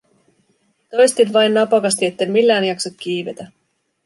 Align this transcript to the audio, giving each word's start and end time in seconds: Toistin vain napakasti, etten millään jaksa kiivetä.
Toistin 0.95 1.33
vain 1.35 1.53
napakasti, 1.57 2.05
etten 2.05 2.31
millään 2.31 2.65
jaksa 2.71 2.89
kiivetä. 2.97 3.51